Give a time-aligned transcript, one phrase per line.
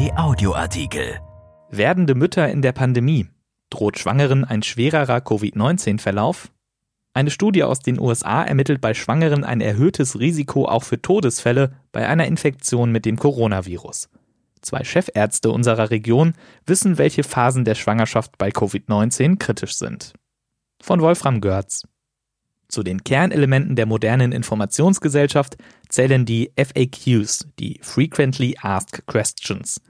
[0.00, 1.20] RP Audioartikel.
[1.68, 3.28] Werdende Mütter in der Pandemie.
[3.68, 6.50] Droht Schwangeren ein schwererer Covid-19-Verlauf?
[7.12, 12.08] Eine Studie aus den USA ermittelt bei Schwangeren ein erhöhtes Risiko auch für Todesfälle bei
[12.08, 14.08] einer Infektion mit dem Coronavirus.
[14.62, 16.32] Zwei Chefärzte unserer Region
[16.64, 20.14] wissen, welche Phasen der Schwangerschaft bei Covid-19 kritisch sind.
[20.82, 21.82] Von Wolfram Görz.
[22.68, 25.58] Zu den Kernelementen der modernen Informationsgesellschaft
[25.90, 29.82] zählen die FAQs, die Frequently Asked Questions.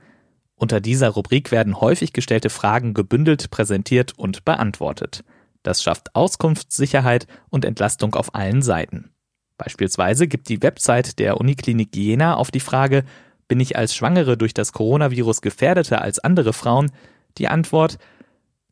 [0.61, 5.25] Unter dieser Rubrik werden häufig gestellte Fragen gebündelt, präsentiert und beantwortet.
[5.63, 9.11] Das schafft Auskunftssicherheit und Entlastung auf allen Seiten.
[9.57, 13.05] Beispielsweise gibt die Website der Uniklinik Jena auf die Frage,
[13.49, 16.93] bin ich als Schwangere durch das Coronavirus gefährdeter als andere Frauen,
[17.39, 17.97] die Antwort,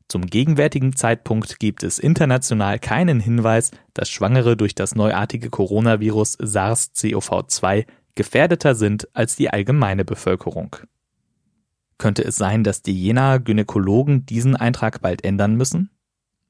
[0.09, 7.87] zum gegenwärtigen Zeitpunkt gibt es international keinen Hinweis, dass Schwangere durch das neuartige Coronavirus SARS-CoV-2
[8.15, 10.77] gefährdeter sind als die allgemeine Bevölkerung.
[11.99, 15.91] Könnte es sein, dass die Jenaer Gynäkologen diesen Eintrag bald ändern müssen?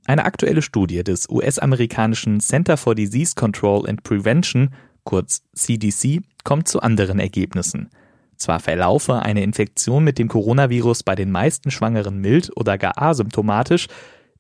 [0.05, 4.71] Eine aktuelle Studie des US-amerikanischen Center for Disease Control and Prevention,
[5.05, 7.91] kurz CDC, kommt zu anderen Ergebnissen.
[8.37, 13.89] Zwar verlaufe eine Infektion mit dem Coronavirus bei den meisten Schwangeren mild oder gar asymptomatisch,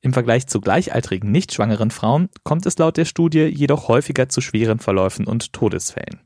[0.00, 4.40] im Vergleich zu gleichaltrigen nicht schwangeren Frauen kommt es laut der Studie jedoch häufiger zu
[4.40, 6.20] schweren Verläufen und Todesfällen.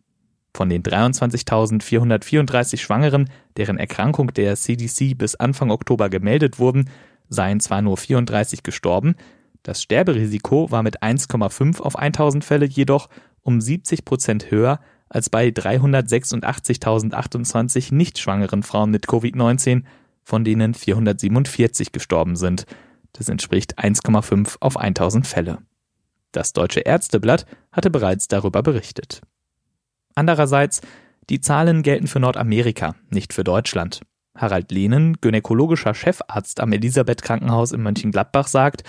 [0.54, 6.90] Von den 23.434 Schwangeren, deren Erkrankung der CDC bis Anfang Oktober gemeldet wurden,
[7.28, 9.14] seien zwar nur 34 gestorben,
[9.62, 13.08] das Sterberisiko war mit 1,5 auf 1000 Fälle jedoch
[13.42, 19.84] um 70 Prozent höher als bei 386.028 nicht schwangeren Frauen mit Covid-19,
[20.24, 22.66] von denen 447 gestorben sind.
[23.12, 25.58] Das entspricht 1,5 auf 1000 Fälle.
[26.32, 29.20] Das Deutsche Ärzteblatt hatte bereits darüber berichtet.
[30.14, 30.80] Andererseits,
[31.30, 34.00] die Zahlen gelten für Nordamerika, nicht für Deutschland.
[34.36, 38.84] Harald Lehnen, gynäkologischer Chefarzt am Elisabeth Krankenhaus in Mönchengladbach, sagt,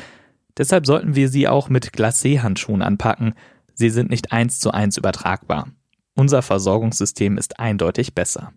[0.58, 3.34] deshalb sollten wir sie auch mit Glacé-Handschuhen anpacken.
[3.74, 5.68] Sie sind nicht eins zu eins übertragbar.
[6.16, 8.54] Unser Versorgungssystem ist eindeutig besser.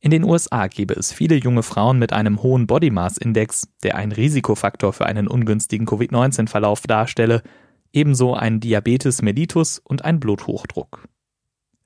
[0.00, 3.96] In den USA gäbe es viele junge Frauen mit einem hohen Body Mass Index, der
[3.96, 7.42] ein Risikofaktor für einen ungünstigen Covid-19-Verlauf darstelle,
[7.92, 11.08] ebenso ein Diabetes mellitus und ein Bluthochdruck.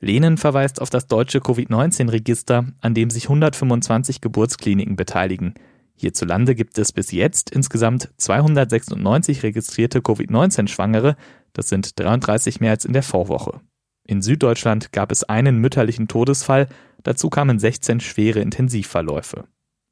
[0.01, 5.55] Lehnen verweist auf das deutsche Covid-19-Register, an dem sich 125 Geburtskliniken beteiligen.
[5.95, 11.17] Hierzulande gibt es bis jetzt insgesamt 296 registrierte Covid-19-Schwangere,
[11.53, 13.61] das sind 33 mehr als in der Vorwoche.
[14.05, 16.69] In Süddeutschland gab es einen mütterlichen Todesfall,
[17.03, 19.45] dazu kamen 16 schwere Intensivverläufe.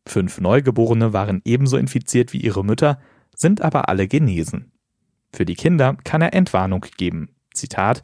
[0.07, 2.99] Fünf Neugeborene waren ebenso infiziert wie ihre Mütter,
[3.37, 4.73] sind aber alle genesen.
[5.31, 7.29] Für die Kinder kann er Entwarnung geben.
[7.53, 8.03] Zitat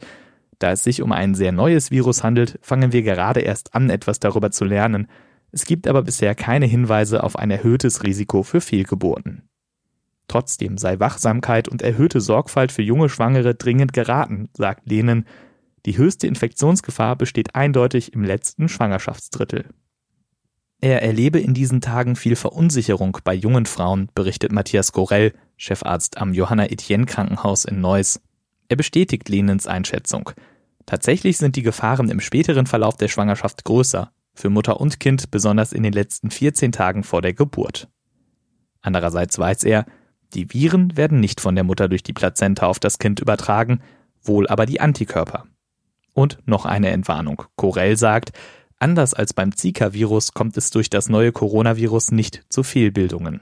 [0.59, 4.19] Da es sich um ein sehr neues Virus handelt, fangen wir gerade erst an, etwas
[4.19, 5.07] darüber zu lernen.
[5.51, 9.49] Es gibt aber bisher keine Hinweise auf ein erhöhtes Risiko für Fehlgeburten.
[10.27, 15.25] Trotzdem sei Wachsamkeit und erhöhte Sorgfalt für junge Schwangere dringend geraten, sagt Lehnen
[15.85, 19.69] die höchste Infektionsgefahr besteht eindeutig im letzten Schwangerschaftsdrittel.
[20.81, 26.33] Er erlebe in diesen Tagen viel Verunsicherung bei jungen Frauen, berichtet Matthias Gorell, Chefarzt am
[26.33, 28.19] Johanna Etienne Krankenhaus in Neuss.
[28.67, 30.31] Er bestätigt Lenens Einschätzung.
[30.85, 35.73] Tatsächlich sind die Gefahren im späteren Verlauf der Schwangerschaft größer, für Mutter und Kind besonders
[35.73, 37.87] in den letzten 14 Tagen vor der Geburt.
[38.81, 39.85] Andererseits weiß er,
[40.33, 43.81] die Viren werden nicht von der Mutter durch die Plazenta auf das Kind übertragen,
[44.21, 45.45] wohl aber die Antikörper.
[46.13, 47.43] Und noch eine Entwarnung.
[47.55, 48.31] Corell sagt,
[48.77, 53.41] anders als beim Zika-Virus kommt es durch das neue Coronavirus nicht zu Fehlbildungen.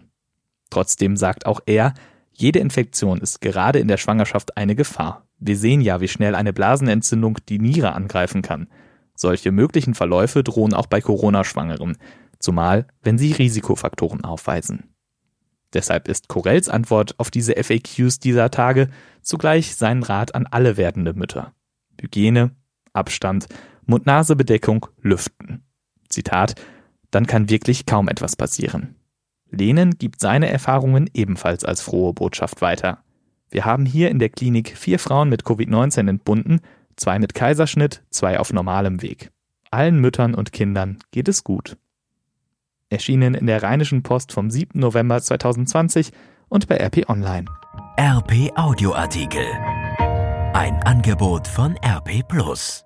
[0.69, 1.93] Trotzdem sagt auch er,
[2.33, 5.27] jede Infektion ist gerade in der Schwangerschaft eine Gefahr.
[5.39, 8.67] Wir sehen ja, wie schnell eine Blasenentzündung die Niere angreifen kann.
[9.15, 11.97] Solche möglichen Verläufe drohen auch bei Corona-Schwangeren,
[12.39, 14.89] zumal wenn sie Risikofaktoren aufweisen.
[15.73, 18.89] Deshalb ist Corells Antwort auf diese FAQs dieser Tage
[19.21, 21.53] zugleich sein Rat an alle werdende Mütter.
[21.99, 22.51] Hygiene,
[22.93, 23.47] Abstand,
[23.85, 25.63] Mund-Nase-Bedeckung, Lüften.
[26.09, 26.55] Zitat,
[27.11, 28.95] dann kann wirklich kaum etwas passieren.
[29.53, 32.99] Lehnen gibt seine Erfahrungen ebenfalls als frohe Botschaft weiter.
[33.49, 36.59] Wir haben hier in der Klinik vier Frauen mit Covid-19 entbunden,
[36.95, 39.31] zwei mit Kaiserschnitt, zwei auf normalem Weg.
[39.69, 41.77] Allen Müttern und Kindern geht es gut.
[42.89, 44.79] Erschienen in der Rheinischen Post vom 7.
[44.79, 46.11] November 2020
[46.49, 47.45] und bei RP Online.
[47.99, 49.45] RP Audioartikel.
[50.53, 52.85] Ein Angebot von RP Plus.